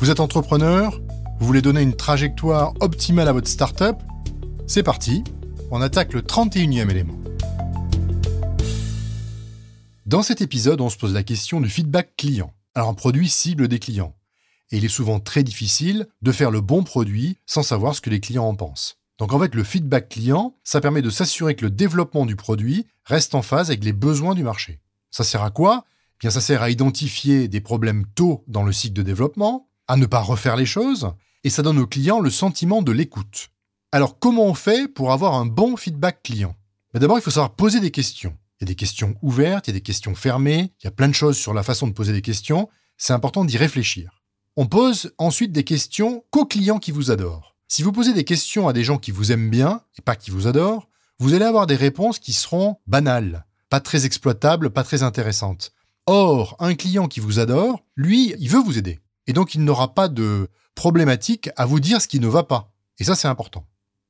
Vous 0.00 0.08
êtes 0.08 0.20
entrepreneur 0.20 0.98
Vous 1.40 1.46
voulez 1.46 1.60
donner 1.60 1.82
une 1.82 1.94
trajectoire 1.94 2.72
optimale 2.80 3.28
à 3.28 3.34
votre 3.34 3.48
startup 3.48 3.96
C'est 4.66 4.82
parti, 4.82 5.22
on 5.70 5.82
attaque 5.82 6.14
le 6.14 6.22
31e 6.22 6.88
élément. 6.88 7.18
Dans 10.06 10.22
cet 10.22 10.40
épisode, 10.40 10.80
on 10.80 10.88
se 10.88 10.96
pose 10.96 11.12
la 11.12 11.22
question 11.22 11.60
du 11.60 11.68
feedback 11.68 12.16
client. 12.16 12.54
Alors 12.74 12.88
un 12.88 12.94
produit 12.94 13.28
cible 13.28 13.68
des 13.68 13.78
clients. 13.78 14.16
Et 14.70 14.78
il 14.78 14.86
est 14.86 14.88
souvent 14.88 15.20
très 15.20 15.42
difficile 15.42 16.08
de 16.22 16.32
faire 16.32 16.50
le 16.50 16.62
bon 16.62 16.82
produit 16.82 17.36
sans 17.44 17.62
savoir 17.62 17.94
ce 17.94 18.00
que 18.00 18.08
les 18.08 18.20
clients 18.20 18.46
en 18.46 18.54
pensent. 18.54 18.96
Donc 19.18 19.34
en 19.34 19.38
fait, 19.38 19.54
le 19.54 19.64
feedback 19.64 20.08
client, 20.08 20.56
ça 20.64 20.80
permet 20.80 21.02
de 21.02 21.10
s'assurer 21.10 21.56
que 21.56 21.66
le 21.66 21.70
développement 21.70 22.24
du 22.24 22.36
produit 22.36 22.86
reste 23.04 23.34
en 23.34 23.42
phase 23.42 23.68
avec 23.68 23.84
les 23.84 23.92
besoins 23.92 24.34
du 24.34 24.44
marché. 24.44 24.80
Ça 25.10 25.24
sert 25.24 25.42
à 25.42 25.50
quoi? 25.50 25.84
Eh 25.84 26.16
Bien, 26.20 26.30
ça 26.30 26.40
sert 26.40 26.62
à 26.62 26.70
identifier 26.70 27.48
des 27.48 27.60
problèmes 27.60 28.06
tôt 28.14 28.44
dans 28.48 28.62
le 28.62 28.72
cycle 28.72 28.94
de 28.94 29.02
développement, 29.02 29.66
à 29.90 29.96
ne 29.96 30.06
pas 30.06 30.20
refaire 30.20 30.54
les 30.54 30.66
choses, 30.66 31.10
et 31.42 31.50
ça 31.50 31.62
donne 31.62 31.80
au 31.80 31.86
client 31.86 32.20
le 32.20 32.30
sentiment 32.30 32.80
de 32.80 32.92
l'écoute. 32.92 33.48
Alors 33.90 34.20
comment 34.20 34.46
on 34.46 34.54
fait 34.54 34.86
pour 34.86 35.10
avoir 35.10 35.34
un 35.34 35.46
bon 35.46 35.76
feedback 35.76 36.22
client? 36.22 36.54
D'abord, 36.94 37.18
il 37.18 37.22
faut 37.22 37.32
savoir 37.32 37.56
poser 37.56 37.80
des 37.80 37.90
questions. 37.90 38.36
Il 38.60 38.62
y 38.62 38.66
a 38.66 38.68
des 38.68 38.76
questions 38.76 39.16
ouvertes, 39.20 39.66
il 39.66 39.70
y 39.70 39.74
a 39.74 39.78
des 39.78 39.82
questions 39.82 40.14
fermées, 40.14 40.72
il 40.78 40.84
y 40.84 40.86
a 40.86 40.92
plein 40.92 41.08
de 41.08 41.12
choses 41.12 41.36
sur 41.36 41.54
la 41.54 41.64
façon 41.64 41.88
de 41.88 41.92
poser 41.92 42.12
des 42.12 42.22
questions, 42.22 42.68
c'est 42.98 43.12
important 43.12 43.44
d'y 43.44 43.56
réfléchir. 43.56 44.22
On 44.56 44.66
pose 44.66 45.12
ensuite 45.18 45.50
des 45.50 45.64
questions 45.64 46.24
qu'aux 46.30 46.46
clients 46.46 46.78
qui 46.78 46.92
vous 46.92 47.10
adorent. 47.10 47.56
Si 47.66 47.82
vous 47.82 47.90
posez 47.90 48.12
des 48.12 48.24
questions 48.24 48.68
à 48.68 48.72
des 48.72 48.84
gens 48.84 48.98
qui 48.98 49.10
vous 49.10 49.32
aiment 49.32 49.50
bien 49.50 49.82
et 49.98 50.02
pas 50.02 50.14
qui 50.14 50.30
vous 50.30 50.46
adorent, 50.46 50.88
vous 51.18 51.34
allez 51.34 51.44
avoir 51.44 51.66
des 51.66 51.74
réponses 51.74 52.20
qui 52.20 52.32
seront 52.32 52.76
banales, 52.86 53.44
pas 53.70 53.80
très 53.80 54.06
exploitables, 54.06 54.70
pas 54.70 54.84
très 54.84 55.02
intéressantes. 55.02 55.72
Or, 56.06 56.54
un 56.60 56.76
client 56.76 57.08
qui 57.08 57.18
vous 57.18 57.40
adore, 57.40 57.84
lui, 57.96 58.36
il 58.38 58.48
veut 58.48 58.62
vous 58.62 58.78
aider 58.78 59.00
et 59.30 59.32
donc 59.32 59.54
il 59.54 59.62
n'aura 59.62 59.94
pas 59.94 60.08
de 60.08 60.48
problématique 60.74 61.50
à 61.56 61.64
vous 61.64 61.78
dire 61.78 62.02
ce 62.02 62.08
qui 62.08 62.18
ne 62.18 62.26
va 62.26 62.42
pas. 62.42 62.72
Et 62.98 63.04
ça, 63.04 63.14
c'est 63.14 63.28
important. 63.28 63.64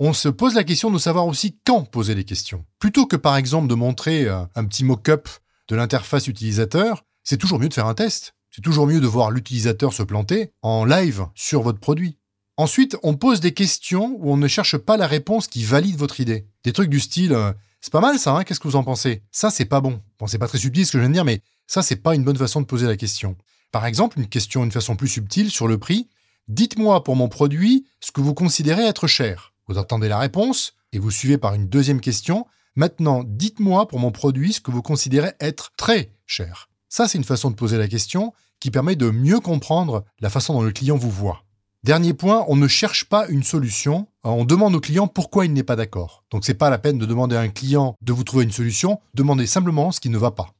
On 0.00 0.12
se 0.12 0.28
pose 0.28 0.56
la 0.56 0.64
question 0.64 0.90
de 0.90 0.98
savoir 0.98 1.28
aussi 1.28 1.56
quand 1.64 1.84
poser 1.84 2.16
les 2.16 2.24
questions. 2.24 2.64
Plutôt 2.80 3.06
que 3.06 3.14
par 3.14 3.36
exemple 3.36 3.68
de 3.68 3.76
montrer 3.76 4.26
euh, 4.26 4.42
un 4.56 4.64
petit 4.64 4.82
mock-up 4.82 5.28
de 5.68 5.76
l'interface 5.76 6.26
utilisateur, 6.26 7.04
c'est 7.22 7.36
toujours 7.36 7.60
mieux 7.60 7.68
de 7.68 7.74
faire 7.74 7.86
un 7.86 7.94
test. 7.94 8.34
C'est 8.50 8.60
toujours 8.60 8.88
mieux 8.88 9.00
de 9.00 9.06
voir 9.06 9.30
l'utilisateur 9.30 9.92
se 9.92 10.02
planter 10.02 10.50
en 10.62 10.84
live 10.84 11.28
sur 11.36 11.62
votre 11.62 11.78
produit. 11.78 12.18
Ensuite, 12.56 12.96
on 13.04 13.14
pose 13.14 13.38
des 13.38 13.54
questions 13.54 14.16
où 14.18 14.32
on 14.32 14.36
ne 14.36 14.48
cherche 14.48 14.76
pas 14.76 14.96
la 14.96 15.06
réponse 15.06 15.46
qui 15.46 15.62
valide 15.62 15.96
votre 15.96 16.18
idée. 16.18 16.48
Des 16.64 16.72
trucs 16.72 16.90
du 16.90 16.98
style 16.98 17.34
euh, 17.34 17.52
c'est 17.84 17.92
pas 17.92 18.00
mal 18.00 18.18
ça, 18.18 18.34
hein 18.34 18.44
qu'est-ce 18.44 18.60
que 18.60 18.66
vous 18.66 18.76
en 18.76 18.82
pensez? 18.82 19.22
Ça, 19.30 19.50
c'est 19.50 19.66
pas 19.66 19.82
bon. 19.82 20.00
Bon, 20.18 20.26
c'est 20.26 20.38
pas 20.38 20.48
très 20.48 20.56
subtil 20.56 20.86
ce 20.86 20.90
que 20.90 20.98
je 20.98 21.02
viens 21.02 21.10
de 21.10 21.14
dire, 21.14 21.24
mais 21.26 21.42
ça, 21.66 21.82
c'est 21.82 21.96
pas 21.96 22.14
une 22.14 22.24
bonne 22.24 22.38
façon 22.38 22.62
de 22.62 22.66
poser 22.66 22.86
la 22.86 22.96
question. 22.96 23.36
Par 23.74 23.86
exemple, 23.86 24.20
une 24.20 24.28
question 24.28 24.62
d'une 24.62 24.70
façon 24.70 24.94
plus 24.94 25.08
subtile 25.08 25.50
sur 25.50 25.66
le 25.66 25.78
prix. 25.78 26.08
Dites-moi 26.46 27.02
pour 27.02 27.16
mon 27.16 27.28
produit 27.28 27.88
ce 27.98 28.12
que 28.12 28.20
vous 28.20 28.32
considérez 28.32 28.84
être 28.84 29.08
cher. 29.08 29.52
Vous 29.66 29.78
attendez 29.78 30.06
la 30.06 30.20
réponse 30.20 30.74
et 30.92 31.00
vous 31.00 31.10
suivez 31.10 31.38
par 31.38 31.54
une 31.54 31.66
deuxième 31.66 32.00
question. 32.00 32.46
Maintenant, 32.76 33.24
dites-moi 33.26 33.88
pour 33.88 33.98
mon 33.98 34.12
produit 34.12 34.52
ce 34.52 34.60
que 34.60 34.70
vous 34.70 34.80
considérez 34.80 35.32
être 35.40 35.72
très 35.76 36.12
cher. 36.24 36.68
Ça, 36.88 37.08
c'est 37.08 37.18
une 37.18 37.24
façon 37.24 37.50
de 37.50 37.56
poser 37.56 37.76
la 37.76 37.88
question 37.88 38.32
qui 38.60 38.70
permet 38.70 38.94
de 38.94 39.10
mieux 39.10 39.40
comprendre 39.40 40.04
la 40.20 40.30
façon 40.30 40.54
dont 40.54 40.62
le 40.62 40.70
client 40.70 40.96
vous 40.96 41.10
voit. 41.10 41.42
Dernier 41.82 42.14
point, 42.14 42.44
on 42.46 42.54
ne 42.54 42.68
cherche 42.68 43.06
pas 43.06 43.26
une 43.26 43.42
solution, 43.42 44.06
on 44.22 44.44
demande 44.44 44.76
au 44.76 44.80
client 44.80 45.08
pourquoi 45.08 45.46
il 45.46 45.52
n'est 45.52 45.64
pas 45.64 45.74
d'accord. 45.74 46.22
Donc 46.30 46.44
c'est 46.44 46.54
pas 46.54 46.70
la 46.70 46.78
peine 46.78 46.98
de 46.98 47.06
demander 47.06 47.34
à 47.34 47.40
un 47.40 47.48
client 47.48 47.96
de 48.02 48.12
vous 48.12 48.22
trouver 48.22 48.44
une 48.44 48.52
solution, 48.52 49.00
demandez 49.14 49.48
simplement 49.48 49.90
ce 49.90 49.98
qui 49.98 50.10
ne 50.10 50.18
va 50.18 50.30
pas. 50.30 50.54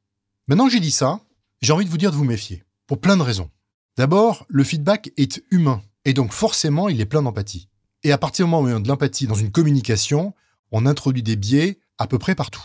Maintenant 0.48 0.66
que 0.66 0.72
j'ai 0.72 0.80
dit 0.80 0.90
ça, 0.90 1.20
j'ai 1.62 1.72
envie 1.72 1.84
de 1.84 1.90
vous 1.90 1.96
dire 1.96 2.10
de 2.10 2.16
vous 2.16 2.24
méfier. 2.24 2.64
Pour 2.86 3.00
plein 3.00 3.16
de 3.16 3.22
raisons. 3.22 3.50
D'abord, 3.96 4.44
le 4.48 4.64
feedback 4.64 5.12
est 5.16 5.42
humain, 5.50 5.82
et 6.04 6.12
donc 6.12 6.32
forcément 6.32 6.88
il 6.88 7.00
est 7.00 7.06
plein 7.06 7.22
d'empathie. 7.22 7.68
Et 8.02 8.12
à 8.12 8.18
partir 8.18 8.44
du 8.44 8.50
moment 8.50 8.62
où 8.62 8.68
il 8.68 8.72
y 8.72 8.76
a 8.76 8.80
de 8.80 8.88
l'empathie 8.88 9.26
dans 9.26 9.34
une 9.34 9.50
communication, 9.50 10.34
on 10.72 10.84
introduit 10.84 11.22
des 11.22 11.36
biais 11.36 11.78
à 11.98 12.06
peu 12.06 12.18
près 12.18 12.34
partout. 12.34 12.62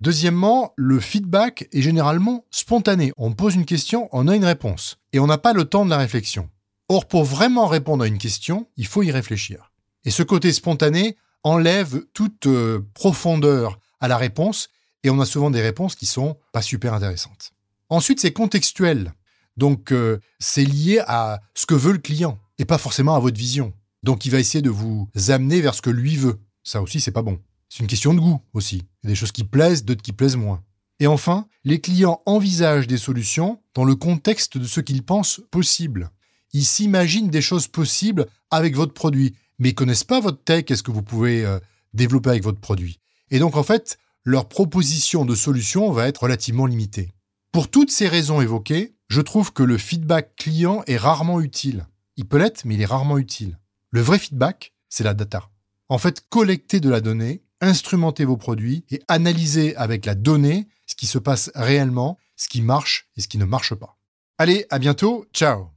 Deuxièmement, 0.00 0.72
le 0.76 0.98
feedback 0.98 1.68
est 1.72 1.82
généralement 1.82 2.46
spontané. 2.50 3.12
On 3.18 3.32
pose 3.32 3.54
une 3.54 3.66
question, 3.66 4.08
on 4.12 4.28
a 4.28 4.36
une 4.36 4.46
réponse, 4.46 4.98
et 5.12 5.18
on 5.18 5.26
n'a 5.26 5.36
pas 5.36 5.52
le 5.52 5.66
temps 5.66 5.84
de 5.84 5.90
la 5.90 5.98
réflexion. 5.98 6.48
Or, 6.88 7.06
pour 7.06 7.24
vraiment 7.24 7.66
répondre 7.66 8.02
à 8.02 8.06
une 8.06 8.16
question, 8.16 8.66
il 8.78 8.86
faut 8.86 9.02
y 9.02 9.10
réfléchir. 9.10 9.72
Et 10.04 10.10
ce 10.10 10.22
côté 10.22 10.52
spontané 10.52 11.16
enlève 11.44 12.04
toute 12.14 12.46
euh, 12.46 12.80
profondeur 12.94 13.78
à 14.00 14.08
la 14.08 14.16
réponse, 14.16 14.70
et 15.04 15.10
on 15.10 15.20
a 15.20 15.26
souvent 15.26 15.50
des 15.50 15.60
réponses 15.60 15.94
qui 15.94 16.06
sont 16.06 16.38
pas 16.52 16.62
super 16.62 16.94
intéressantes. 16.94 17.52
Ensuite, 17.90 18.20
c'est 18.20 18.32
contextuel. 18.32 19.12
Donc, 19.56 19.92
euh, 19.92 20.18
c'est 20.38 20.64
lié 20.64 21.02
à 21.06 21.40
ce 21.54 21.66
que 21.66 21.74
veut 21.74 21.92
le 21.92 21.98
client 21.98 22.38
et 22.58 22.64
pas 22.64 22.78
forcément 22.78 23.14
à 23.14 23.20
votre 23.20 23.38
vision. 23.38 23.72
Donc, 24.02 24.24
il 24.24 24.30
va 24.30 24.38
essayer 24.38 24.62
de 24.62 24.70
vous 24.70 25.08
amener 25.28 25.60
vers 25.60 25.74
ce 25.74 25.82
que 25.82 25.90
lui 25.90 26.16
veut. 26.16 26.40
Ça 26.62 26.82
aussi, 26.82 27.00
c'est 27.00 27.10
pas 27.10 27.22
bon. 27.22 27.38
C'est 27.68 27.80
une 27.80 27.86
question 27.86 28.14
de 28.14 28.20
goût 28.20 28.40
aussi. 28.52 28.76
Il 28.76 29.06
y 29.06 29.06
a 29.06 29.10
des 29.10 29.14
choses 29.14 29.32
qui 29.32 29.44
plaisent, 29.44 29.84
d'autres 29.84 30.02
qui 30.02 30.12
plaisent 30.12 30.36
moins. 30.36 30.62
Et 30.98 31.06
enfin, 31.06 31.46
les 31.64 31.80
clients 31.80 32.20
envisagent 32.26 32.86
des 32.86 32.98
solutions 32.98 33.62
dans 33.74 33.84
le 33.84 33.94
contexte 33.94 34.58
de 34.58 34.66
ce 34.66 34.80
qu'ils 34.80 35.02
pensent 35.02 35.40
possible. 35.50 36.10
Ils 36.52 36.64
s'imaginent 36.64 37.30
des 37.30 37.40
choses 37.40 37.68
possibles 37.68 38.26
avec 38.50 38.74
votre 38.74 38.92
produit, 38.92 39.34
mais 39.58 39.70
ils 39.70 39.74
connaissent 39.74 40.04
pas 40.04 40.20
votre 40.20 40.42
tech 40.42 40.64
et 40.68 40.76
ce 40.76 40.82
que 40.82 40.90
vous 40.90 41.02
pouvez 41.02 41.44
euh, 41.44 41.58
développer 41.94 42.30
avec 42.30 42.42
votre 42.42 42.60
produit. 42.60 42.98
Et 43.30 43.38
donc, 43.38 43.56
en 43.56 43.62
fait, 43.62 43.98
leur 44.24 44.48
proposition 44.48 45.24
de 45.24 45.34
solution 45.34 45.90
va 45.92 46.08
être 46.08 46.24
relativement 46.24 46.66
limitée. 46.66 47.12
Pour 47.52 47.70
toutes 47.70 47.90
ces 47.90 48.08
raisons 48.08 48.40
évoquées, 48.40 48.94
je 49.10 49.20
trouve 49.20 49.52
que 49.52 49.64
le 49.64 49.76
feedback 49.76 50.36
client 50.36 50.82
est 50.86 50.96
rarement 50.96 51.40
utile. 51.40 51.86
Il 52.16 52.26
peut 52.26 52.38
l'être, 52.38 52.64
mais 52.64 52.76
il 52.76 52.80
est 52.80 52.86
rarement 52.86 53.18
utile. 53.18 53.58
Le 53.90 54.00
vrai 54.00 54.18
feedback, 54.18 54.72
c'est 54.88 55.04
la 55.04 55.14
data. 55.14 55.50
En 55.88 55.98
fait, 55.98 56.24
collectez 56.28 56.78
de 56.78 56.88
la 56.88 57.00
donnée, 57.00 57.42
instrumentez 57.60 58.24
vos 58.24 58.36
produits 58.36 58.84
et 58.90 59.02
analysez 59.08 59.74
avec 59.74 60.06
la 60.06 60.14
donnée 60.14 60.68
ce 60.86 60.94
qui 60.94 61.06
se 61.06 61.18
passe 61.18 61.50
réellement, 61.56 62.18
ce 62.36 62.48
qui 62.48 62.62
marche 62.62 63.08
et 63.16 63.20
ce 63.20 63.28
qui 63.28 63.38
ne 63.38 63.44
marche 63.44 63.74
pas. 63.74 63.98
Allez, 64.38 64.66
à 64.70 64.78
bientôt, 64.78 65.26
ciao 65.32 65.70